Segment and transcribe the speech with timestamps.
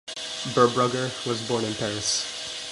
[0.55, 2.65] Berbrugger was born in Paris.